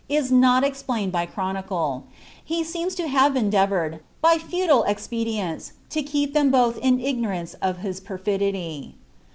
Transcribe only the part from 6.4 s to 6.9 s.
both